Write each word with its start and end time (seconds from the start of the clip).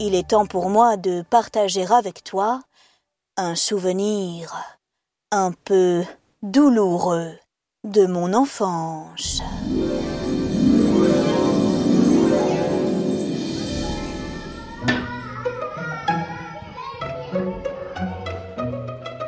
il 0.00 0.14
est 0.14 0.28
temps 0.28 0.46
pour 0.46 0.70
moi 0.70 0.96
de 0.96 1.22
partager 1.22 1.86
avec 1.90 2.22
toi 2.24 2.60
un 3.36 3.54
souvenir 3.54 4.54
un 5.30 5.52
peu 5.52 6.04
douloureux 6.42 7.32
de 7.84 8.06
mon 8.06 8.32
enfance. 8.32 9.42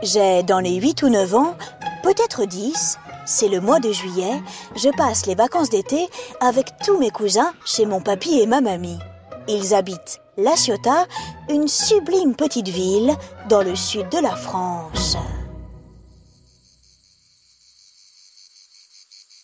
J'ai 0.02 0.42
dans 0.42 0.60
les 0.60 0.76
8 0.76 1.02
ou 1.02 1.08
9 1.10 1.34
ans, 1.34 1.56
peut-être 2.02 2.46
10, 2.46 2.98
c'est 3.26 3.48
le 3.48 3.60
mois 3.60 3.80
de 3.80 3.92
juillet, 3.92 4.42
je 4.74 4.88
passe 4.96 5.26
les 5.26 5.34
vacances 5.34 5.68
d'été 5.68 6.08
avec 6.40 6.78
tous 6.84 6.98
mes 6.98 7.10
cousins 7.10 7.52
chez 7.66 7.84
mon 7.84 8.00
papy 8.00 8.40
et 8.40 8.46
ma 8.46 8.60
mamie. 8.60 8.98
Ils 9.46 9.74
habitent 9.74 10.19
La 10.36 10.56
Ciotat, 10.56 11.06
une 11.48 11.66
sublime 11.66 12.36
petite 12.36 12.68
ville 12.68 13.14
dans 13.48 13.62
le 13.62 13.74
sud 13.74 14.08
de 14.10 14.18
la 14.18 14.36
France. 14.36 15.16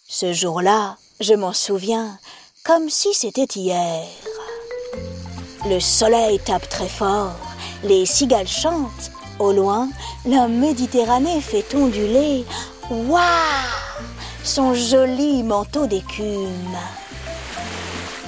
Ce 0.08 0.32
jour-là, 0.32 0.96
je 1.20 1.34
m'en 1.34 1.52
souviens 1.52 2.18
comme 2.64 2.88
si 2.88 3.12
c'était 3.14 3.48
hier. 3.56 4.06
Le 5.68 5.80
soleil 5.80 6.38
tape 6.38 6.68
très 6.68 6.88
fort, 6.88 7.34
les 7.82 8.06
cigales 8.06 8.48
chantent. 8.48 9.10
Au 9.38 9.52
loin, 9.52 9.88
la 10.24 10.48
Méditerranée 10.48 11.40
fait 11.40 11.74
onduler, 11.74 12.44
waouh, 12.90 13.20
son 14.44 14.72
joli 14.72 15.42
manteau 15.42 15.86
d'écume. 15.86 16.76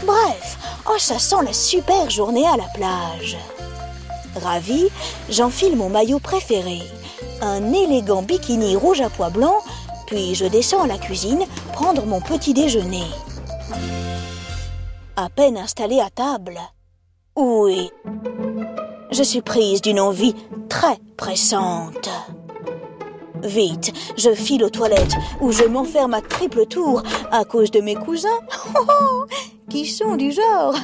Bref, 0.09 0.57
oh, 0.89 0.97
ça 0.97 1.19
sent 1.19 1.45
la 1.45 1.53
super 1.53 2.09
journée 2.09 2.47
à 2.47 2.57
la 2.57 2.65
plage. 2.73 3.37
Ravi, 4.37 4.89
j'enfile 5.29 5.77
mon 5.77 5.91
maillot 5.91 6.19
préféré, 6.19 6.81
un 7.43 7.75
élégant 7.75 8.23
bikini 8.23 8.75
rouge 8.75 9.03
à 9.03 9.11
pois 9.11 9.29
blancs, 9.29 9.63
puis 10.07 10.35
je 10.35 10.47
descends 10.47 10.85
à 10.85 10.87
la 10.87 10.97
cuisine 10.97 11.45
prendre 11.75 12.07
mon 12.07 12.23
petit 12.23 12.55
déjeuner. 12.55 13.05
À 15.15 15.29
peine 15.29 15.59
installée 15.59 16.01
à 16.01 16.09
table, 16.09 16.59
oui, 17.37 17.91
je 19.11 19.23
suis 19.23 19.43
prise 19.43 19.83
d'une 19.83 20.01
envie 20.01 20.35
très 20.71 20.97
pressante. 21.19 22.09
Vite, 23.43 23.93
je 24.17 24.35
file 24.35 24.65
aux 24.65 24.71
toilettes 24.71 25.17
où 25.41 25.53
je 25.53 25.65
m'enferme 25.65 26.15
à 26.15 26.21
triple 26.21 26.67
tour 26.67 27.03
à 27.31 27.45
cause 27.45 27.71
de 27.71 27.81
mes 27.81 27.95
cousins 27.95 28.29
qui 29.71 29.87
sont 29.87 30.17
du 30.17 30.33
genre, 30.33 30.75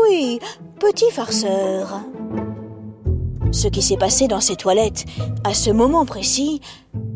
oui, 0.00 0.38
petits 0.78 1.10
farceurs. 1.10 2.00
Ce 3.52 3.68
qui 3.68 3.82
s'est 3.82 3.96
passé 3.96 4.28
dans 4.28 4.40
ces 4.40 4.56
toilettes 4.56 5.04
à 5.44 5.54
ce 5.54 5.70
moment 5.70 6.04
précis, 6.04 6.60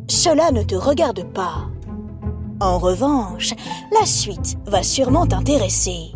cela 0.08 0.50
ne 0.52 0.62
te 0.62 0.74
regarde 0.74 1.24
pas. 1.32 1.66
En 2.60 2.78
revanche, 2.78 3.54
la 3.92 4.06
suite 4.06 4.56
va 4.66 4.82
sûrement 4.82 5.26
t'intéresser. 5.26 6.12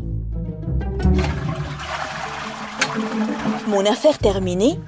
Mon 3.68 3.86
affaire 3.86 4.18
terminée, 4.18 4.78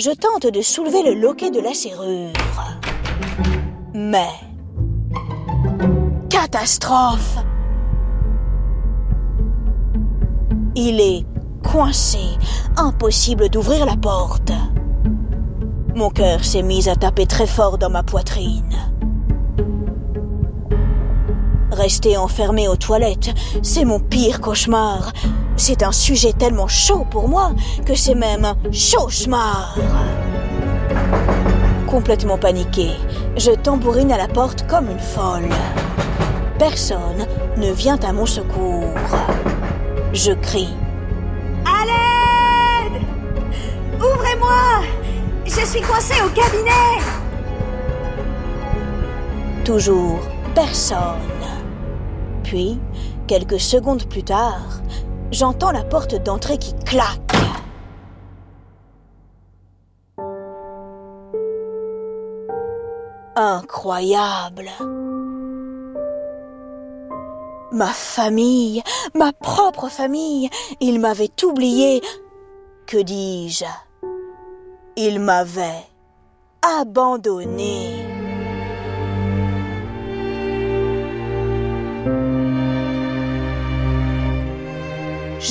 je 0.00 0.10
tente 0.12 0.50
de 0.50 0.62
soulever 0.62 1.02
le 1.02 1.20
loquet 1.20 1.50
de 1.50 1.60
la 1.60 1.74
serrure. 1.74 2.32
Mais... 3.92 4.30
Catastrophe 6.30 7.36
Il 10.74 11.00
est 11.00 11.26
coincé, 11.62 12.18
impossible 12.78 13.50
d'ouvrir 13.50 13.84
la 13.84 13.96
porte. 13.96 14.52
Mon 15.94 16.08
cœur 16.08 16.44
s'est 16.44 16.62
mis 16.62 16.88
à 16.88 16.96
taper 16.96 17.26
très 17.26 17.46
fort 17.46 17.76
dans 17.76 17.90
ma 17.90 18.02
poitrine. 18.02 18.78
Rester 21.72 22.16
enfermé 22.16 22.68
aux 22.68 22.76
toilettes, 22.76 23.34
c'est 23.62 23.84
mon 23.84 24.00
pire 24.00 24.40
cauchemar. 24.40 25.12
C'est 25.60 25.82
un 25.82 25.92
sujet 25.92 26.32
tellement 26.32 26.68
chaud 26.68 27.04
pour 27.10 27.28
moi 27.28 27.52
que 27.84 27.94
c'est 27.94 28.14
même 28.14 28.46
un 28.46 28.56
chauchemar. 28.72 29.76
Complètement 31.86 32.38
paniqué, 32.38 32.92
je 33.36 33.50
tambourine 33.50 34.10
à 34.10 34.16
la 34.16 34.26
porte 34.26 34.66
comme 34.66 34.90
une 34.90 34.98
folle. 34.98 35.50
Personne 36.58 37.26
ne 37.58 37.70
vient 37.72 37.98
à 37.98 38.10
mon 38.10 38.24
secours. 38.24 38.94
Je 40.14 40.32
crie. 40.32 40.74
À 41.66 41.84
l'aide 41.84 43.02
Ouvrez-moi 43.98 44.86
Je 45.44 45.66
suis 45.66 45.82
coincé 45.82 46.14
au 46.24 46.30
cabinet 46.30 47.04
Toujours 49.62 50.20
personne. 50.54 51.44
Puis, 52.44 52.80
quelques 53.26 53.60
secondes 53.60 54.04
plus 54.04 54.24
tard, 54.24 54.80
j'entends 55.30 55.70
la 55.70 55.84
porte 55.84 56.14
d'entrée 56.16 56.58
qui 56.58 56.74
claque. 56.84 57.18
Incroyable. 63.36 64.70
Ma 67.72 67.86
famille, 67.86 68.82
ma 69.14 69.32
propre 69.32 69.88
famille, 69.88 70.50
ils 70.80 70.98
m'avaient 70.98 71.30
oublié. 71.44 72.02
Que 72.86 72.98
dis-je? 72.98 73.64
Ils 74.96 75.20
m'avaient 75.20 75.86
abandonné. 76.62 78.09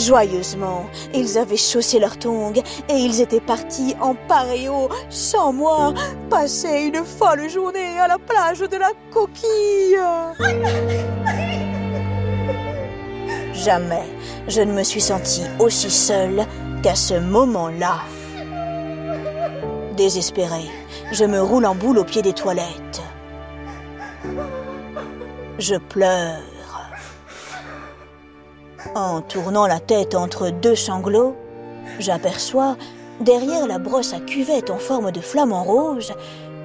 Joyeusement, 0.10 0.90
ils 1.14 1.38
avaient 1.38 1.56
chaussé 1.56 2.00
leurs 2.00 2.18
tongs 2.18 2.64
et 2.90 2.96
ils 2.96 3.22
étaient 3.22 3.40
partis 3.40 3.94
en 4.02 4.16
paréo, 4.16 4.90
sans 5.08 5.54
moi, 5.54 5.94
passer 6.32 6.92
une 6.92 7.06
folle 7.06 7.48
journée 7.48 8.00
à 8.00 8.08
la 8.08 8.18
plage 8.18 8.58
de 8.58 8.76
la 8.76 8.90
coquille. 9.12 10.00
Jamais 13.54 14.08
je 14.48 14.62
ne 14.62 14.74
me 14.74 14.82
suis 14.82 15.00
sentie 15.00 15.46
aussi 15.60 15.92
seule 15.92 16.44
qu'à 16.82 16.96
ce 16.96 17.14
moment-là. 17.14 18.00
Désespérée, 19.96 20.72
je 21.12 21.26
me 21.26 21.40
roule 21.40 21.68
en 21.68 21.76
boule 21.76 22.00
au 22.00 22.04
pied 22.04 22.24
des 22.24 22.34
toilettes. 22.34 23.04
Je 25.60 25.76
pleure. 25.76 26.59
En 29.00 29.22
tournant 29.22 29.66
la 29.66 29.80
tête 29.80 30.14
entre 30.14 30.50
deux 30.50 30.76
sanglots, 30.76 31.34
j'aperçois, 32.00 32.76
derrière 33.22 33.66
la 33.66 33.80
brosse 33.80 34.14
à 34.14 34.20
cuvette 34.20 34.70
en 34.70 34.78
forme 34.78 35.14
de 35.14 35.22
flamant 35.22 35.64
rose, 35.64 36.12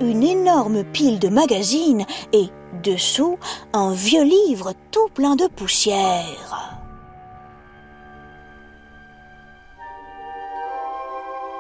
une 0.01 0.25
énorme 0.25 0.83
pile 0.83 1.21
de 1.21 1.29
magazines 1.29 2.05
et, 2.33 2.49
dessous, 2.83 3.39
un 3.73 3.93
vieux 3.93 4.25
livre 4.25 4.73
tout 4.91 5.07
plein 5.15 5.37
de 5.37 5.47
poussière. 5.47 6.81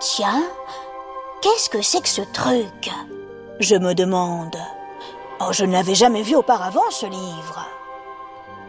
Tiens, 0.01 0.43
qu'est-ce 1.41 1.71
que 1.71 1.83
c'est 1.83 2.01
que 2.01 2.09
ce 2.09 2.23
truc? 2.33 2.91
Je 3.61 3.77
me 3.77 3.95
demande. 3.95 4.57
Oh, 5.41 5.53
je 5.53 5.65
ne 5.65 5.73
l'avais 5.73 5.95
jamais 5.95 6.23
vu 6.23 6.35
auparavant, 6.35 6.91
ce 6.91 7.07
livre. 7.07 7.65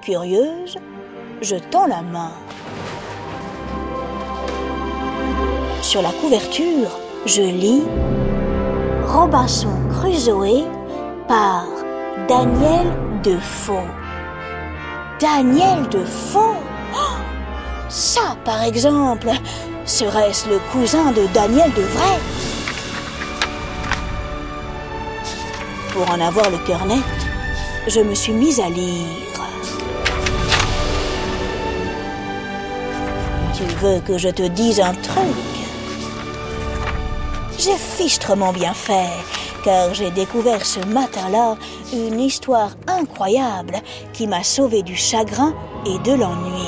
Curieuse, 0.04 0.78
je 1.42 1.56
tends 1.56 1.88
la 1.88 2.02
main. 2.02 2.32
Sur 5.82 6.02
la 6.02 6.12
couverture, 6.12 6.90
je 7.26 7.42
lis 7.42 7.84
Robinson 9.08 9.70
Crusoe 9.92 10.66
par 11.28 11.66
Daniel 12.28 12.88
Defoe. 13.24 13.88
Daniel 15.20 15.88
Defoe? 15.90 16.56
Oh 16.94 16.98
Ça, 17.90 18.36
par 18.44 18.64
exemple, 18.64 19.30
serait-ce 19.86 20.50
le 20.50 20.60
cousin 20.72 21.12
de 21.12 21.26
Daniel 21.34 21.72
de 21.74 21.82
vrai 21.82 22.20
Pour 25.94 26.10
en 26.10 26.20
avoir 26.20 26.50
le 26.50 26.58
cœur 26.66 26.86
net, 26.86 26.98
je 27.88 28.02
me 28.02 28.14
suis 28.14 28.34
mise 28.34 28.60
à 28.60 28.70
lire. 28.70 29.35
Tu 33.58 33.64
veux 33.64 34.02
que 34.02 34.18
je 34.18 34.28
te 34.28 34.44
dise 34.44 34.82
un 34.82 34.94
truc 34.94 35.24
J'ai 37.58 37.78
fichtrement 37.78 38.52
bien 38.52 38.74
fait, 38.74 39.08
car 39.64 39.94
j'ai 39.94 40.12
découvert 40.12 40.66
ce 40.66 40.82
matin-là 40.82 41.56
une 41.94 42.20
histoire 42.20 42.72
incroyable 42.88 43.76
qui 44.12 44.28
m'a 44.28 44.44
sauvé 44.44 44.84
du 44.84 44.98
chagrin 44.98 45.54
et 45.86 45.98
de 46.00 46.12
l'ennui. 46.12 46.68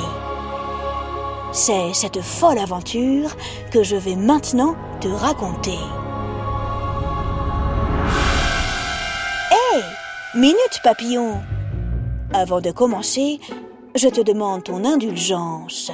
C'est 1.52 1.92
cette 1.92 2.22
folle 2.22 2.58
aventure 2.58 3.36
que 3.70 3.82
je 3.82 3.96
vais 3.96 4.16
maintenant 4.16 4.74
te 5.02 5.08
raconter. 5.08 5.78
Hé 9.50 9.80
Minute 10.34 10.80
papillon 10.82 11.42
Avant 12.32 12.62
de 12.62 12.70
commencer, 12.70 13.40
je 13.94 14.08
te 14.08 14.22
demande 14.22 14.64
ton 14.64 14.86
indulgence. 14.86 15.92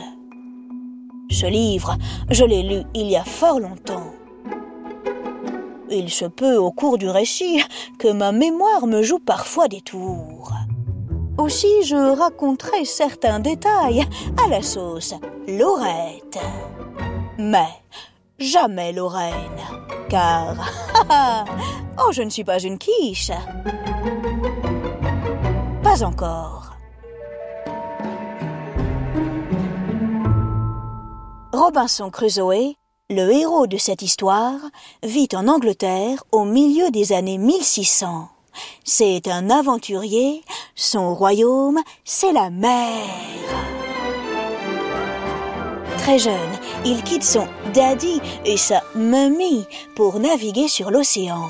Ce 1.35 1.47
livre, 1.47 1.97
je 2.31 2.45
l'ai 2.45 2.63
lu 2.63 2.85
il 2.95 3.11
y 3.11 3.17
a 3.17 3.25
fort 3.25 3.59
longtemps. 3.59 4.15
Il 5.91 6.09
se 6.09 6.27
peut 6.27 6.57
au 6.57 6.71
cours 6.71 6.97
du 6.97 7.09
récit 7.09 7.61
que 7.99 8.07
ma 8.07 8.31
mémoire 8.31 8.87
me 8.87 9.03
joue 9.03 9.19
parfois 9.19 9.67
des 9.67 9.81
tours. 9.81 10.53
Aussi, 11.37 11.83
je 11.83 11.97
raconterai 11.97 12.85
certains 12.85 13.41
détails 13.41 14.05
à 14.45 14.49
la 14.49 14.63
sauce 14.63 15.15
Laurette. 15.49 16.39
Mais 17.37 17.83
jamais 18.39 18.93
Lorraine, 18.93 19.35
car 20.09 20.55
oh, 21.99 22.13
je 22.13 22.23
ne 22.23 22.31
suis 22.31 22.45
pas 22.45 22.61
une 22.61 22.79
quiche. 22.79 23.33
Pas 25.83 26.05
encore. 26.05 26.64
Robinson 31.55 32.11
Crusoe, 32.11 32.75
le 33.11 33.31
héros 33.31 33.69
de 33.69 33.77
cette 33.77 34.03
histoire, 34.03 34.59
vit 35.05 35.29
en 35.35 35.47
Angleterre 35.47 36.25
au 36.33 36.45
milieu 36.45 36.91
des 36.91 37.13
années 37.13 37.39
1600. 37.39 38.29
C'est 38.83 39.29
un 39.29 39.51
aventurier, 39.51 40.43
son 40.75 41.15
royaume, 41.15 41.79
c'est 42.05 42.33
la 42.33 42.51
mer. 42.51 43.07
Très 45.99 46.19
jeune, 46.19 46.35
il 46.85 47.05
quitte 47.05 47.23
son 47.23 47.47
daddy 47.73 48.21
et 48.45 48.57
sa 48.57 48.83
mamie 48.97 49.65
pour 49.95 50.19
naviguer 50.19 50.67
sur 50.67 50.91
l'océan. 50.91 51.47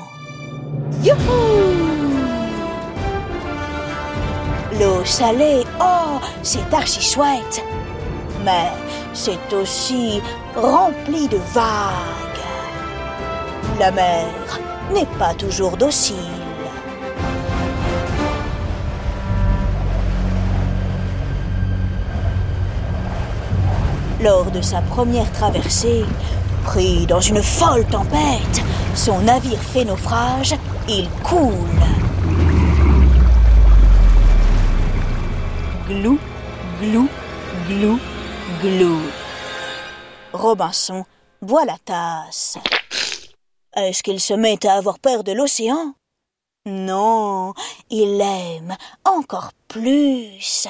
L'eau 4.79 5.03
salée, 5.03 5.63
oh, 5.81 6.19
c'est 6.43 6.71
archi 6.71 7.01
chouette. 7.01 7.63
Mais 8.43 8.69
c'est 9.15 9.53
aussi 9.53 10.21
rempli 10.55 11.27
de 11.29 11.37
vagues. 11.53 12.43
La 13.79 13.89
mer 13.91 14.27
n'est 14.93 15.07
pas 15.17 15.33
toujours 15.33 15.77
docile. 15.77 16.15
Lors 24.21 24.51
de 24.51 24.61
sa 24.61 24.81
première 24.81 25.31
traversée, 25.31 26.05
pris 26.63 27.05
dans 27.05 27.19
une 27.19 27.41
folle 27.41 27.85
tempête, 27.85 28.63
son 28.95 29.19
navire 29.21 29.59
fait 29.59 29.85
naufrage, 29.85 30.55
il 30.89 31.09
coule. 31.23 31.51
Glou, 35.87 36.17
glou, 36.81 37.07
glou, 37.69 37.99
glou. 38.61 39.04
Robinson 40.45 41.05
boit 41.41 41.65
la 41.65 41.77
tasse. 41.79 42.59
Est-ce 43.75 44.03
qu'il 44.03 44.19
se 44.19 44.35
met 44.35 44.63
à 44.67 44.75
avoir 44.75 44.99
peur 44.99 45.23
de 45.23 45.31
l'océan? 45.31 45.95
Non, 46.67 47.53
il 47.89 48.17
l'aime 48.17 48.75
encore 49.03 49.51
plus. 49.67 50.67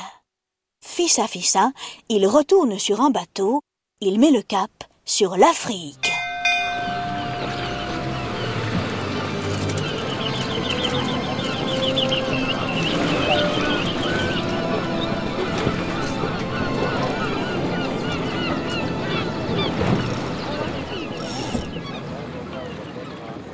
Fils 0.82 1.20
à 1.20 1.28
fissa, 1.28 1.74
il 2.08 2.26
retourne 2.26 2.80
sur 2.80 3.02
un 3.02 3.10
bateau, 3.10 3.60
il 4.00 4.18
met 4.18 4.32
le 4.32 4.42
cap 4.42 4.72
sur 5.04 5.36
l'Afrique. 5.36 6.05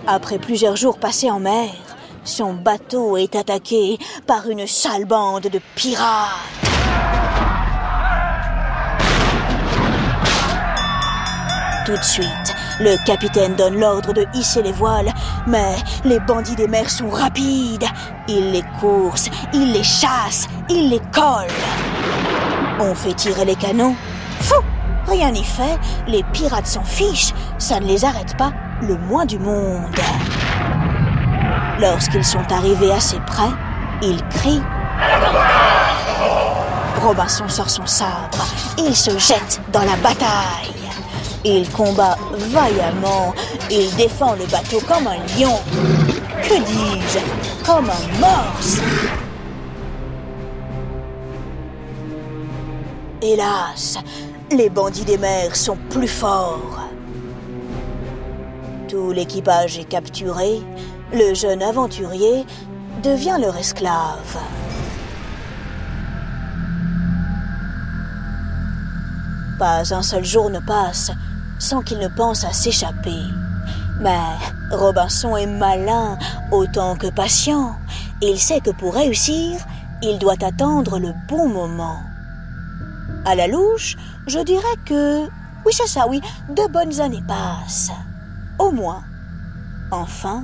Après 0.07 0.39
plusieurs 0.39 0.75
jours 0.75 0.97
passés 0.97 1.29
en 1.29 1.39
mer, 1.39 1.69
son 2.23 2.53
bateau 2.53 3.17
est 3.17 3.35
attaqué 3.35 3.99
par 4.25 4.49
une 4.49 4.65
sale 4.65 5.05
bande 5.05 5.43
de 5.43 5.59
pirates. 5.75 6.29
Tout 11.85 11.97
de 11.97 12.03
suite, 12.03 12.55
le 12.79 12.95
capitaine 13.05 13.55
donne 13.55 13.79
l'ordre 13.79 14.13
de 14.13 14.25
hisser 14.33 14.63
les 14.63 14.71
voiles, 14.71 15.11
mais 15.45 15.75
les 16.03 16.19
bandits 16.19 16.55
des 16.55 16.67
mers 16.67 16.89
sont 16.89 17.09
rapides. 17.09 17.85
Ils 18.27 18.51
les 18.51 18.63
coursent, 18.79 19.29
ils 19.53 19.71
les 19.71 19.83
chassent, 19.83 20.47
ils 20.69 20.89
les 20.89 21.01
collent. 21.13 21.47
On 22.79 22.95
fait 22.95 23.13
tirer 23.13 23.45
les 23.45 23.55
canons. 23.55 23.95
Fou 24.39 24.55
Rien 25.07 25.31
n'y 25.31 25.43
fait, 25.43 25.77
les 26.07 26.23
pirates 26.23 26.67
s'en 26.67 26.83
fichent, 26.83 27.33
ça 27.57 27.79
ne 27.79 27.85
les 27.85 28.05
arrête 28.05 28.37
pas 28.37 28.51
le 28.81 28.97
moins 28.97 29.25
du 29.25 29.37
monde. 29.39 29.95
Lorsqu'ils 31.79 32.23
sont 32.23 32.51
arrivés 32.51 32.91
assez 32.91 33.19
près, 33.27 33.49
ils 34.01 34.21
crient. 34.29 34.63
Robinson 37.01 37.47
sort 37.47 37.69
son 37.69 37.85
sabre, 37.85 38.45
il 38.77 38.95
se 38.95 39.17
jette 39.17 39.61
dans 39.71 39.81
la 39.81 39.95
bataille. 39.97 40.73
Il 41.43 41.67
combat 41.71 42.17
vaillamment, 42.33 43.33
il 43.71 43.93
défend 43.95 44.35
le 44.35 44.45
bateau 44.45 44.79
comme 44.87 45.07
un 45.07 45.17
lion. 45.39 45.59
Que 46.43 46.59
dis-je? 46.63 47.65
Comme 47.65 47.89
un 47.89 48.19
morse. 48.19 48.79
Hélas, 53.23 53.97
les 54.51 54.69
bandits 54.69 55.05
des 55.05 55.17
mers 55.17 55.55
sont 55.55 55.77
plus 55.89 56.07
forts. 56.07 56.80
L'équipage 59.09 59.79
est 59.79 59.85
capturé, 59.85 60.61
le 61.11 61.33
jeune 61.33 61.63
aventurier 61.63 62.45
devient 63.03 63.37
leur 63.41 63.57
esclave. 63.57 64.37
Pas 69.57 69.93
un 69.93 70.01
seul 70.01 70.23
jour 70.23 70.49
ne 70.49 70.59
passe 70.59 71.11
sans 71.59 71.81
qu'il 71.81 71.99
ne 71.99 72.07
pense 72.07 72.43
à 72.45 72.53
s'échapper. 72.53 73.23
Mais 73.99 74.17
Robinson 74.71 75.35
est 75.35 75.45
malin 75.45 76.17
autant 76.51 76.95
que 76.95 77.07
patient. 77.07 77.75
Il 78.21 78.39
sait 78.39 78.61
que 78.61 78.71
pour 78.71 78.95
réussir, 78.95 79.59
il 80.01 80.17
doit 80.19 80.43
attendre 80.43 80.99
le 80.99 81.13
bon 81.27 81.47
moment. 81.47 81.99
À 83.25 83.35
la 83.35 83.47
louche, 83.47 83.97
je 84.27 84.39
dirais 84.39 84.77
que... 84.85 85.25
Oui, 85.65 85.73
c'est 85.73 85.87
ça, 85.87 86.07
oui, 86.07 86.21
deux 86.49 86.67
bonnes 86.67 86.99
années 86.99 87.23
passent. 87.27 87.91
Au 88.61 88.71
moins. 88.71 89.03
Enfin, 89.89 90.43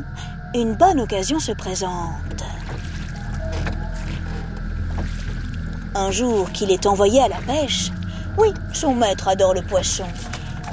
une 0.55 0.73
bonne 0.73 0.99
occasion 0.99 1.39
se 1.39 1.51
présente. 1.51 2.43
Un 5.93 6.09
jour 6.09 6.51
qu'il 6.51 6.71
est 6.71 6.87
envoyé 6.87 7.21
à 7.21 7.27
la 7.27 7.37
pêche, 7.45 7.91
oui, 8.39 8.47
son 8.73 8.95
maître 8.95 9.27
adore 9.27 9.53
le 9.53 9.61
poisson. 9.61 10.07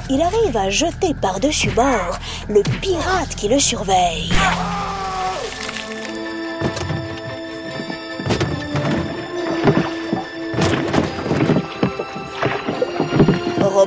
Il 0.08 0.22
arrive 0.22 0.56
à 0.56 0.70
jeter 0.70 1.12
par-dessus 1.12 1.70
bord 1.72 2.18
le 2.48 2.62
pirate 2.80 3.34
qui 3.36 3.48
le 3.48 3.58
surveille. 3.58 4.32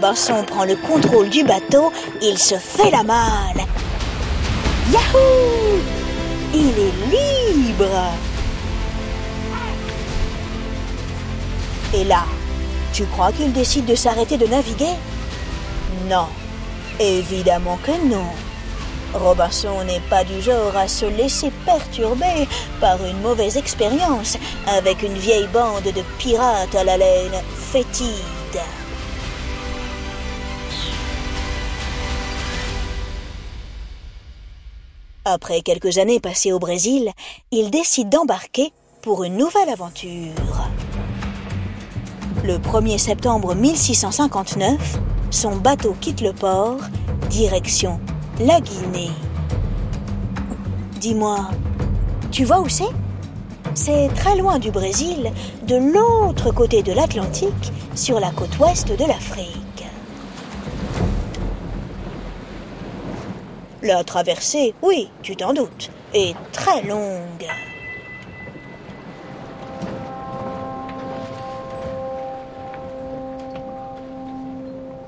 Robinson 0.07 0.45
prend 0.47 0.63
le 0.63 0.77
contrôle 0.77 1.27
du 1.27 1.43
bateau, 1.43 1.91
il 2.21 2.37
se 2.37 2.55
fait 2.55 2.91
la 2.91 3.03
malle. 3.03 3.65
Yahoo 4.89 5.81
Il 6.53 6.69
est 6.69 7.11
libre 7.11 8.13
Et 11.93 12.05
là, 12.05 12.23
tu 12.93 13.03
crois 13.07 13.33
qu'il 13.33 13.51
décide 13.51 13.85
de 13.85 13.95
s'arrêter 13.95 14.37
de 14.37 14.47
naviguer? 14.47 14.95
Non, 16.07 16.27
évidemment 17.01 17.77
que 17.83 17.91
non. 18.07 18.29
Robinson 19.13 19.83
n'est 19.85 20.03
pas 20.09 20.23
du 20.23 20.41
genre 20.41 20.77
à 20.77 20.87
se 20.87 21.05
laisser 21.05 21.51
perturber 21.65 22.47
par 22.79 23.05
une 23.05 23.19
mauvaise 23.19 23.57
expérience 23.57 24.37
avec 24.67 25.03
une 25.03 25.17
vieille 25.17 25.49
bande 25.51 25.83
de 25.83 26.01
pirates 26.17 26.75
à 26.75 26.85
la 26.85 26.95
laine 26.95 27.41
fétide. 27.57 28.61
Après 35.29 35.59
quelques 35.59 35.97
années 35.97 36.21
passées 36.21 36.53
au 36.53 36.59
Brésil, 36.59 37.11
il 37.51 37.69
décide 37.69 38.07
d'embarquer 38.07 38.71
pour 39.01 39.25
une 39.25 39.35
nouvelle 39.35 39.67
aventure. 39.67 40.31
Le 42.45 42.57
1er 42.57 42.97
septembre 42.97 43.53
1659, 43.53 44.99
son 45.29 45.57
bateau 45.57 45.97
quitte 45.99 46.21
le 46.21 46.31
port, 46.31 46.77
direction 47.29 47.99
la 48.39 48.61
Guinée. 48.61 49.11
Dis-moi, 51.01 51.49
tu 52.31 52.45
vois 52.45 52.61
où 52.61 52.69
c'est? 52.69 52.85
C'est 53.73 54.07
très 54.15 54.37
loin 54.37 54.59
du 54.59 54.71
Brésil, 54.71 55.33
de 55.67 55.75
l'autre 55.75 56.53
côté 56.53 56.83
de 56.83 56.93
l'Atlantique, 56.93 57.73
sur 57.95 58.21
la 58.21 58.31
côte 58.31 58.57
ouest 58.59 58.97
de 58.97 59.05
l'Afrique. 59.05 59.66
La 63.87 64.03
traversée, 64.03 64.73
oui, 64.81 65.09
tu 65.21 65.37
t'en 65.37 65.53
doutes, 65.53 65.91
est 66.13 66.35
très 66.51 66.81
longue. 66.83 67.47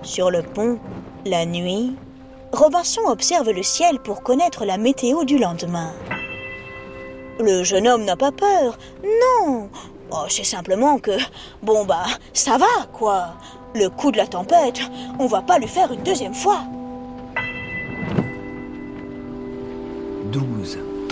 Sur 0.02 0.32
le 0.32 0.44
pont, 0.44 0.80
la 1.26 1.46
nuit, 1.46 1.94
Robinson 2.54 3.02
observe 3.08 3.52
le 3.52 3.64
ciel 3.64 4.00
pour 4.00 4.24
connaître 4.24 4.64
la 4.64 4.78
météo 4.78 5.26
du 5.26 5.38
lendemain. 5.38 5.92
Le 7.42 7.66
jeune 7.66 7.86
homme 7.86 8.06
n'a 8.06 8.16
pas 8.16 8.32
peur, 8.32 8.78
non. 9.04 9.70
Oh, 10.12 10.24
c'est 10.30 10.46
simplement 10.46 11.00
que, 11.00 11.18
bon 11.62 11.84
bah, 11.84 12.06
ça 12.32 12.58
va, 12.58 12.86
quoi. 12.94 13.34
Le 13.76 13.90
coup 13.90 14.12
de 14.14 14.18
la 14.18 14.28
tempête, 14.28 14.80
on 15.20 15.28
va 15.28 15.42
pas 15.42 15.60
lui 15.60 15.68
faire 15.68 15.92
une 15.92 16.04
deuxième 16.04 16.34
fois. 16.34 16.62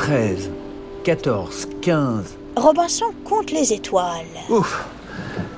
13, 0.07 0.49
14, 1.03 1.67
15. 1.81 2.37
Robinson 2.55 3.07
compte 3.25 3.51
les 3.51 3.73
étoiles. 3.73 4.23
Ouf 4.49 4.87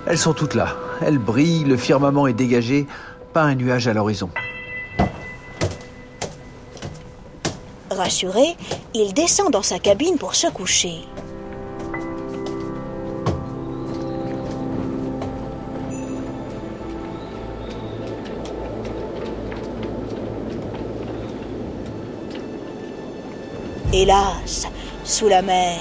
Elles 0.07 0.17
sont 0.17 0.33
toutes 0.33 0.55
là. 0.55 0.75
Elles 1.05 1.19
brillent, 1.19 1.65
le 1.65 1.77
firmament 1.77 2.25
est 2.25 2.33
dégagé, 2.33 2.87
pas 3.31 3.43
un 3.43 3.53
nuage 3.53 3.87
à 3.87 3.93
l'horizon. 3.93 4.31
Rassuré, 7.91 8.55
il 8.95 9.13
descend 9.13 9.51
dans 9.51 9.61
sa 9.61 9.77
cabine 9.77 10.17
pour 10.17 10.33
se 10.33 10.47
coucher. 10.47 11.01
Hélas, 24.01 24.65
sous 25.03 25.27
la 25.27 25.41
mer, 25.41 25.77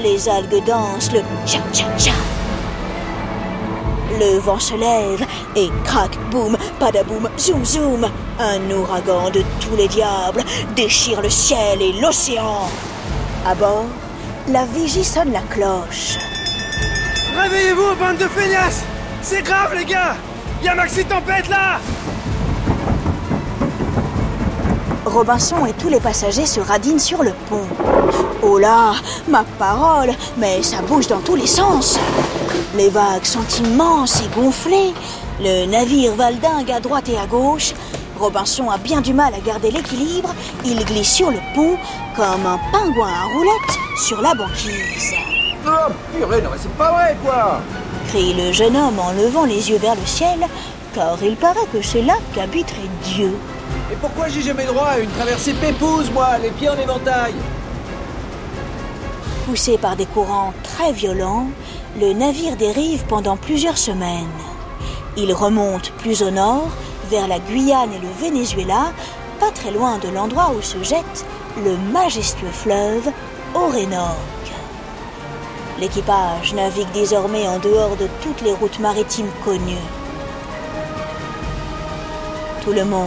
les 0.00 0.28
algues 0.28 0.60
dansent 0.66 1.12
le 1.12 1.20
tcha-tcha-tcha. 1.46 2.10
Le 4.18 4.40
vent 4.40 4.58
se 4.58 4.74
lève 4.74 5.24
et 5.54 5.70
crac, 5.84 6.18
boum, 6.32 6.56
padaboum, 6.80 7.28
zoom, 7.38 7.64
zoom. 7.64 8.10
Un 8.40 8.70
ouragan 8.72 9.30
de 9.30 9.44
tous 9.60 9.76
les 9.76 9.86
diables 9.86 10.42
déchire 10.74 11.22
le 11.22 11.30
ciel 11.30 11.80
et 11.80 11.92
l'océan. 12.00 12.68
À 13.46 13.54
bord, 13.54 13.86
la 14.48 14.64
vigie 14.64 15.04
sonne 15.04 15.30
la 15.30 15.42
cloche. 15.42 16.18
Réveillez-vous, 17.40 17.94
bande 18.00 18.18
de 18.18 18.26
feignasses 18.26 18.82
C'est 19.22 19.42
grave, 19.42 19.76
les 19.76 19.84
gars 19.84 20.16
Y'a 20.64 20.74
Maxi 20.74 21.04
Tempête, 21.04 21.48
là 21.48 21.78
Robinson 25.06 25.64
et 25.66 25.72
tous 25.72 25.88
les 25.88 26.00
passagers 26.00 26.46
se 26.46 26.60
radinent 26.60 26.98
sur 26.98 27.22
le 27.22 27.32
pont. 27.48 27.66
Oh 28.42 28.58
là, 28.58 28.92
ma 29.28 29.44
parole, 29.58 30.10
mais 30.36 30.62
ça 30.62 30.82
bouge 30.82 31.06
dans 31.06 31.20
tous 31.20 31.36
les 31.36 31.46
sens. 31.46 31.98
Les 32.76 32.90
vagues 32.90 33.24
sont 33.24 33.46
immenses 33.62 34.22
et 34.22 34.40
gonflées. 34.40 34.92
Le 35.40 35.66
navire 35.66 36.14
valdingue 36.14 36.70
à 36.70 36.80
droite 36.80 37.08
et 37.08 37.18
à 37.18 37.26
gauche. 37.26 37.72
Robinson 38.18 38.68
a 38.68 38.76
bien 38.76 39.00
du 39.00 39.14
mal 39.14 39.32
à 39.34 39.40
garder 39.40 39.70
l'équilibre. 39.70 40.34
Il 40.64 40.84
glisse 40.84 41.12
sur 41.12 41.30
le 41.30 41.38
pont 41.54 41.76
comme 42.14 42.46
un 42.46 42.58
pingouin 42.70 43.08
à 43.08 43.24
roulette 43.34 43.78
sur 44.06 44.20
la 44.20 44.34
banquise. 44.34 45.14
Oh 45.66 45.92
purée, 46.14 46.42
non 46.42 46.50
mais 46.52 46.58
c'est 46.60 46.72
pas 46.76 46.92
vrai 46.92 47.16
quoi 47.24 47.60
Crie 48.08 48.34
le 48.34 48.52
jeune 48.52 48.76
homme 48.76 48.98
en 48.98 49.12
levant 49.12 49.44
les 49.44 49.70
yeux 49.70 49.78
vers 49.78 49.94
le 49.94 50.06
ciel, 50.06 50.38
car 50.94 51.22
il 51.22 51.36
paraît 51.36 51.66
que 51.72 51.82
c'est 51.82 52.02
là 52.02 52.14
qu'habiterait 52.34 52.88
Dieu. 53.04 53.36
Et 53.92 53.96
pourquoi 53.96 54.28
j'ai 54.28 54.42
jamais 54.42 54.64
droit 54.64 54.86
à 54.86 54.98
une 54.98 55.10
traversée 55.10 55.54
pépouse, 55.54 56.10
moi, 56.10 56.38
les 56.38 56.50
pieds 56.50 56.68
en 56.68 56.78
éventail? 56.78 57.34
Poussé 59.46 59.78
par 59.78 59.96
des 59.96 60.06
courants 60.06 60.52
très 60.62 60.92
violents, 60.92 61.46
le 62.00 62.12
navire 62.12 62.56
dérive 62.56 63.04
pendant 63.08 63.36
plusieurs 63.36 63.78
semaines. 63.78 64.26
Il 65.16 65.32
remonte 65.32 65.90
plus 65.98 66.22
au 66.22 66.30
nord, 66.30 66.68
vers 67.10 67.26
la 67.26 67.40
Guyane 67.40 67.92
et 67.92 67.98
le 67.98 68.08
Venezuela, 68.20 68.92
pas 69.40 69.50
très 69.50 69.72
loin 69.72 69.98
de 69.98 70.08
l'endroit 70.08 70.52
où 70.56 70.62
se 70.62 70.82
jette 70.82 71.24
le 71.64 71.76
majestueux 71.92 72.52
fleuve 72.52 73.10
Orénoque. 73.54 74.06
L'équipage 75.80 76.54
navigue 76.54 76.92
désormais 76.92 77.48
en 77.48 77.58
dehors 77.58 77.96
de 77.96 78.06
toutes 78.22 78.42
les 78.42 78.52
routes 78.52 78.78
maritimes 78.78 79.30
connues. 79.44 79.88
Tout 82.62 82.72
le 82.72 82.84
monde 82.84 83.06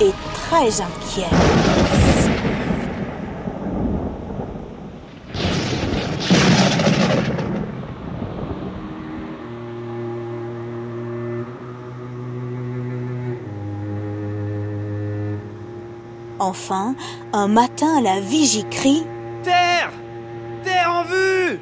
est 0.00 0.14
très 0.34 0.80
inquiet. 0.80 1.24
Enfin, 16.38 16.94
un 17.32 17.48
matin, 17.48 18.02
la 18.02 18.20
vigie 18.20 18.66
crie 18.70 19.04
Terre 19.42 19.90
Terre 20.62 20.92
en 20.92 21.04
vue 21.04 21.58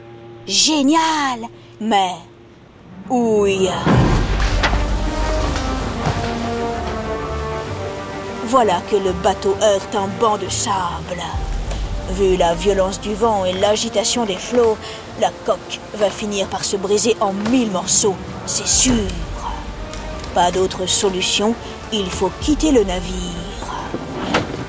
Génial 0.47 1.49
Mais 1.81 2.15
oui. 3.09 3.69
Voilà 8.53 8.83
que 8.91 8.97
le 8.97 9.13
bateau 9.13 9.57
heurte 9.63 9.95
un 9.95 10.09
banc 10.21 10.37
de 10.37 10.47
sable. 10.51 11.23
Vu 12.11 12.37
la 12.37 12.53
violence 12.53 13.01
du 13.01 13.15
vent 13.15 13.47
et 13.47 13.55
l'agitation 13.55 14.27
des 14.27 14.37
flots, 14.37 14.77
la 15.23 15.31
coque 15.47 15.81
va 15.95 16.11
finir 16.11 16.47
par 16.49 16.63
se 16.63 16.77
briser 16.77 17.17
en 17.23 17.33
mille 17.33 17.71
morceaux, 17.71 18.15
c'est 18.45 18.69
sûr. 18.69 19.09
Pas 20.35 20.51
d'autre 20.51 20.85
solution, 20.85 21.55
il 21.95 22.11
faut 22.11 22.31
quitter 22.43 22.73
le 22.73 22.85
navire. 22.85 23.15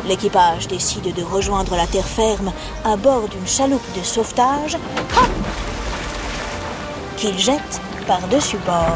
L'équipage 0.08 0.70
décide 0.70 1.14
de 1.14 1.22
rejoindre 1.22 1.76
la 1.76 1.86
terre 1.86 2.08
ferme 2.08 2.54
à 2.86 2.96
bord 2.96 3.28
d'une 3.28 3.46
chaloupe 3.46 3.98
de 3.98 4.04
sauvetage 4.04 4.78
qu'il 7.18 7.38
jette 7.38 7.82
par-dessus 8.08 8.60
bord. 8.66 8.96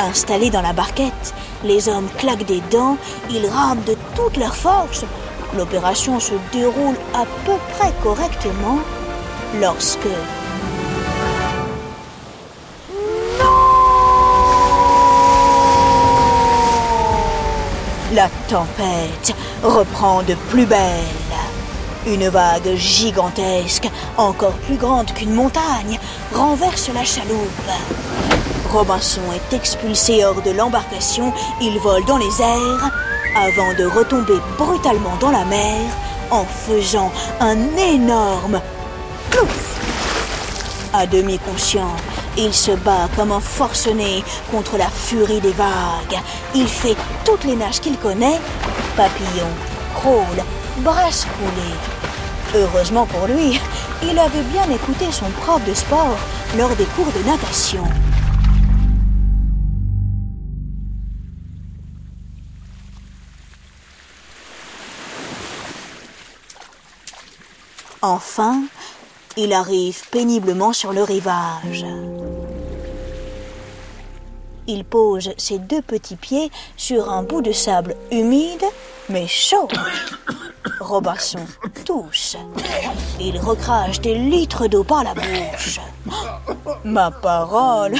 Installés 0.00 0.50
dans 0.50 0.62
la 0.62 0.72
barquette, 0.72 1.34
les 1.64 1.88
hommes 1.88 2.08
claquent 2.18 2.46
des 2.46 2.62
dents, 2.70 2.96
ils 3.30 3.46
rament 3.46 3.82
de 3.86 3.96
toute 4.14 4.36
leur 4.36 4.54
force. 4.54 5.04
L'opération 5.56 6.20
se 6.20 6.34
déroule 6.52 6.96
à 7.14 7.24
peu 7.44 7.54
près 7.76 7.92
correctement 8.02 8.78
lorsque... 9.60 10.08
La 18.14 18.28
tempête 18.48 19.34
reprend 19.62 20.22
de 20.22 20.34
plus 20.50 20.64
belle. 20.64 20.78
Une 22.06 22.28
vague 22.28 22.74
gigantesque, 22.74 23.88
encore 24.16 24.54
plus 24.66 24.76
grande 24.76 25.12
qu'une 25.12 25.34
montagne, 25.34 25.98
renverse 26.32 26.90
la 26.94 27.04
chaloupe. 27.04 27.70
Robinson 28.72 29.22
est 29.34 29.56
expulsé 29.56 30.24
hors 30.24 30.42
de 30.42 30.50
l'embarcation, 30.50 31.32
il 31.60 31.78
vole 31.78 32.04
dans 32.04 32.18
les 32.18 32.42
airs, 32.42 32.90
avant 33.34 33.72
de 33.74 33.84
retomber 33.86 34.38
brutalement 34.58 35.16
dans 35.20 35.30
la 35.30 35.44
mer 35.44 35.80
en 36.30 36.44
faisant 36.44 37.10
un 37.40 37.56
énorme 37.76 38.60
plouf. 39.30 39.78
À 40.92 41.06
demi 41.06 41.38
conscient, 41.38 41.94
il 42.36 42.52
se 42.52 42.72
bat 42.72 43.08
comme 43.16 43.32
un 43.32 43.40
forcené 43.40 44.22
contre 44.50 44.76
la 44.76 44.88
furie 44.88 45.40
des 45.40 45.52
vagues. 45.52 46.20
Il 46.54 46.68
fait 46.68 46.96
toutes 47.24 47.44
les 47.44 47.56
nages 47.56 47.80
qu'il 47.80 47.96
connaît 47.98 48.40
papillon, 48.96 49.48
crawl, 49.94 50.44
brasse 50.78 51.26
roulée. 51.40 51.76
Heureusement 52.54 53.06
pour 53.06 53.26
lui, 53.26 53.60
il 54.02 54.18
avait 54.18 54.42
bien 54.52 54.68
écouté 54.70 55.06
son 55.10 55.30
prof 55.42 55.62
de 55.64 55.74
sport 55.74 56.18
lors 56.56 56.74
des 56.76 56.86
cours 56.86 57.12
de 57.16 57.26
natation. 57.28 57.84
Enfin, 68.02 68.62
il 69.36 69.52
arrive 69.52 70.08
péniblement 70.10 70.72
sur 70.72 70.92
le 70.92 71.02
rivage. 71.02 71.84
Il 74.66 74.84
pose 74.84 75.32
ses 75.38 75.58
deux 75.58 75.82
petits 75.82 76.16
pieds 76.16 76.50
sur 76.76 77.10
un 77.10 77.22
bout 77.22 77.42
de 77.42 77.52
sable 77.52 77.96
humide 78.10 78.64
mais 79.08 79.26
chaud. 79.26 79.68
Robinson 80.80 81.40
tousse. 81.84 82.36
Il 83.20 83.38
recrache 83.38 84.00
des 84.00 84.14
litres 84.14 84.66
d'eau 84.66 84.84
par 84.84 85.04
la 85.04 85.14
bouche. 85.14 85.80
Ma 86.84 87.10
parole, 87.10 87.94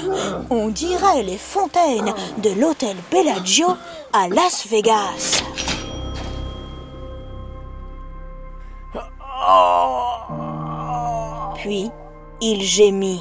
on 0.51 0.69
dirait 0.69 1.23
les 1.23 1.39
fontaines 1.39 2.13
de 2.39 2.51
l'hôtel 2.51 2.97
Bellagio 3.11 3.69
à 4.13 4.29
Las 4.29 4.67
Vegas. 4.69 5.43
Puis, 11.59 11.91
il 12.41 12.63
gémit. 12.63 13.21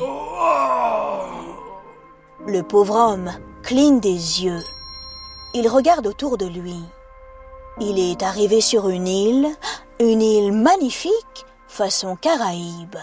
Le 2.46 2.62
pauvre 2.62 2.96
homme 2.96 3.32
cligne 3.64 4.00
des 4.00 4.44
yeux. 4.44 4.64
Il 5.56 5.68
regarde 5.68 6.06
autour 6.06 6.38
de 6.38 6.46
lui. 6.46 6.80
Il 7.80 7.98
est 7.98 8.22
arrivé 8.22 8.62
sur 8.62 8.90
une 8.90 9.08
île, 9.08 9.48
une 10.00 10.22
île 10.22 10.52
magnifique, 10.52 11.46
façon 11.68 12.16
Caraïbe, 12.16 12.98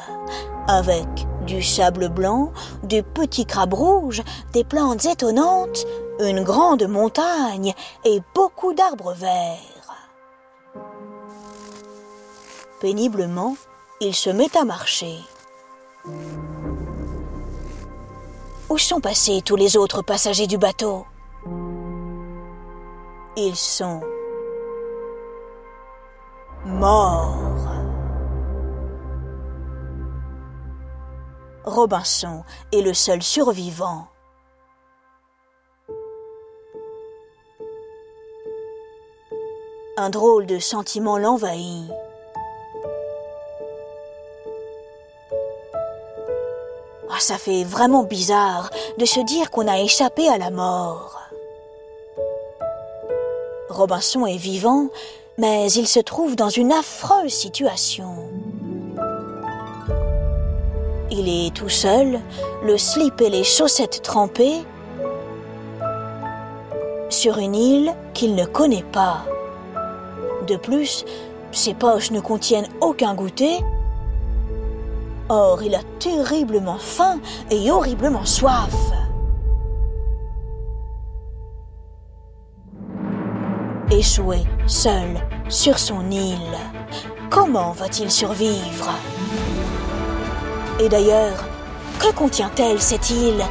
avec 0.68 1.08
du 1.46 1.64
sable 1.64 2.10
blanc, 2.10 2.52
des 2.84 3.02
petits 3.02 3.44
crabes 3.44 3.74
rouges, 3.74 4.22
des 4.52 4.62
plantes 4.62 5.04
étonnantes, 5.04 5.84
une 6.20 6.44
grande 6.44 6.86
montagne 6.86 7.74
et 8.04 8.20
beaucoup 8.36 8.72
d'arbres 8.72 9.14
verts. 9.14 9.58
Péniblement, 12.80 13.56
il 14.04 14.14
se 14.14 14.28
met 14.28 14.54
à 14.56 14.64
marcher. 14.64 15.18
Où 18.68 18.76
sont 18.76 19.00
passés 19.00 19.40
tous 19.42 19.56
les 19.56 19.78
autres 19.78 20.02
passagers 20.02 20.46
du 20.46 20.58
bateau? 20.58 21.06
Ils 23.36 23.56
sont 23.56 24.02
morts. 26.66 27.70
Robinson 31.64 32.44
est 32.72 32.82
le 32.82 32.92
seul 32.92 33.22
survivant. 33.22 34.08
Un 39.96 40.10
drôle 40.10 40.44
de 40.44 40.58
sentiment 40.58 41.16
l'envahit. 41.16 41.90
Ah, 47.16 47.20
ça 47.20 47.38
fait 47.38 47.62
vraiment 47.62 48.02
bizarre 48.02 48.70
de 48.98 49.04
se 49.04 49.20
dire 49.20 49.52
qu'on 49.52 49.68
a 49.68 49.78
échappé 49.78 50.28
à 50.28 50.36
la 50.36 50.50
mort. 50.50 51.20
Robinson 53.68 54.26
est 54.26 54.36
vivant, 54.36 54.88
mais 55.38 55.70
il 55.70 55.86
se 55.86 56.00
trouve 56.00 56.34
dans 56.34 56.48
une 56.48 56.72
affreuse 56.72 57.32
situation. 57.32 58.16
Il 61.12 61.28
est 61.28 61.54
tout 61.54 61.68
seul, 61.68 62.20
le 62.64 62.76
slip 62.76 63.20
et 63.20 63.30
les 63.30 63.44
chaussettes 63.44 64.02
trempées, 64.02 64.64
sur 67.10 67.38
une 67.38 67.54
île 67.54 67.94
qu'il 68.12 68.34
ne 68.34 68.44
connaît 68.44 68.86
pas. 68.90 69.24
De 70.48 70.56
plus, 70.56 71.04
ses 71.52 71.74
poches 71.74 72.10
ne 72.10 72.18
contiennent 72.18 72.68
aucun 72.80 73.14
goûter. 73.14 73.60
Or, 75.28 75.62
il 75.62 75.74
a 75.74 75.80
terriblement 75.98 76.78
faim 76.78 77.18
et 77.50 77.70
horriblement 77.70 78.26
soif. 78.26 78.74
Échoué, 83.90 84.40
seul, 84.66 85.20
sur 85.48 85.78
son 85.78 86.10
île, 86.10 86.58
comment 87.30 87.72
va-t-il 87.72 88.10
survivre? 88.10 88.90
Et 90.80 90.88
d'ailleurs, 90.88 91.44
que 92.00 92.12
contient-elle 92.12 92.80
cette 92.80 93.08
île? 93.10 93.44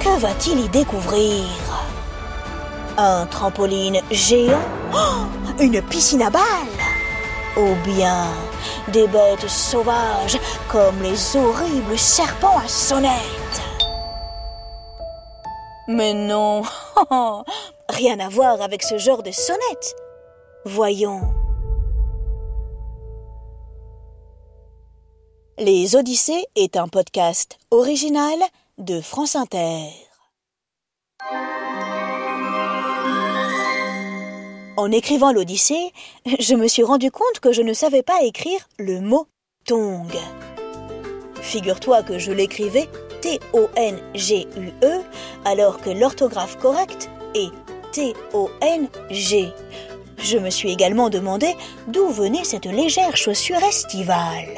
Que 0.00 0.18
va-t-il 0.18 0.60
y 0.60 0.68
découvrir? 0.68 1.44
Un 2.98 3.24
trampoline 3.26 4.00
géant? 4.10 4.58
Oh, 4.92 5.24
Une 5.60 5.80
piscine 5.80 6.22
à 6.22 6.30
balles? 6.30 6.42
Ou 7.56 7.74
bien 7.84 8.24
des 8.90 9.06
bêtes 9.06 9.48
sauvages 9.48 10.38
comme 10.68 11.02
les 11.02 11.36
horribles 11.36 11.98
serpents 11.98 12.58
à 12.58 12.68
sonnette 12.68 13.62
Mais 15.88 16.14
non 16.14 16.62
Rien 17.88 18.20
à 18.20 18.28
voir 18.28 18.62
avec 18.62 18.82
ce 18.82 18.98
genre 18.98 19.22
de 19.22 19.32
sonnette. 19.32 19.96
Voyons. 20.64 21.22
Les 25.58 25.96
Odyssées 25.96 26.46
est 26.54 26.76
un 26.76 26.88
podcast 26.88 27.58
original 27.70 28.38
de 28.78 29.00
France 29.00 29.36
Inter. 29.36 29.90
En 34.76 34.90
écrivant 34.92 35.32
l'Odyssée, 35.32 35.92
je 36.38 36.54
me 36.54 36.68
suis 36.68 36.82
rendu 36.82 37.10
compte 37.10 37.40
que 37.40 37.52
je 37.52 37.62
ne 37.62 37.72
savais 37.72 38.02
pas 38.02 38.22
écrire 38.22 38.68
le 38.78 39.00
mot 39.00 39.26
Tong. 39.66 40.10
Figure-toi 41.40 42.02
que 42.02 42.18
je 42.18 42.32
l'écrivais 42.32 42.88
T-O-N-G-U-E 43.20 45.00
alors 45.44 45.80
que 45.80 45.90
l'orthographe 45.90 46.56
correcte 46.58 47.10
est 47.34 47.50
T-O-N-G. 47.92 49.52
Je 50.18 50.38
me 50.38 50.50
suis 50.50 50.70
également 50.70 51.10
demandé 51.10 51.56
d'où 51.88 52.08
venait 52.08 52.44
cette 52.44 52.66
légère 52.66 53.16
chaussure 53.16 53.62
estivale. 53.62 54.56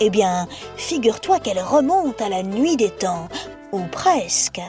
Eh 0.00 0.10
bien, 0.10 0.46
figure-toi 0.76 1.40
qu'elle 1.40 1.60
remonte 1.60 2.20
à 2.20 2.28
la 2.28 2.42
nuit 2.42 2.76
des 2.76 2.90
temps, 2.90 3.28
ou 3.72 3.80
presque. 3.90 4.60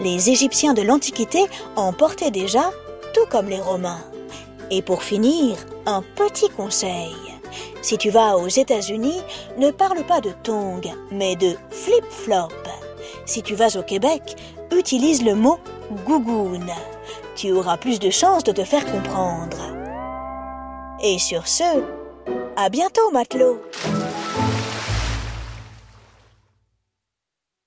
Les 0.00 0.30
Égyptiens 0.30 0.74
de 0.74 0.82
l'Antiquité 0.82 1.44
en 1.76 1.92
portaient 1.92 2.30
déjà, 2.30 2.70
tout 3.12 3.26
comme 3.30 3.48
les 3.48 3.60
Romains. 3.60 4.02
Et 4.70 4.82
pour 4.82 5.02
finir, 5.02 5.56
un 5.86 6.02
petit 6.02 6.48
conseil. 6.48 7.14
Si 7.82 7.96
tu 7.98 8.10
vas 8.10 8.36
aux 8.36 8.48
États-Unis, 8.48 9.20
ne 9.58 9.70
parle 9.70 10.04
pas 10.04 10.20
de 10.20 10.32
tongs, 10.42 10.92
mais 11.10 11.36
de 11.36 11.54
flip-flop. 11.70 12.48
Si 13.26 13.42
tu 13.42 13.54
vas 13.54 13.76
au 13.76 13.82
Québec, 13.82 14.36
utilise 14.76 15.24
le 15.24 15.34
mot 15.34 15.58
gougoune. 16.04 16.72
Tu 17.36 17.52
auras 17.52 17.76
plus 17.76 18.00
de 18.00 18.10
chances 18.10 18.44
de 18.44 18.52
te 18.52 18.64
faire 18.64 18.84
comprendre. 18.86 19.58
Et 21.02 21.18
sur 21.18 21.46
ce, 21.46 21.82
à 22.56 22.68
bientôt, 22.68 23.10
matelot! 23.12 23.60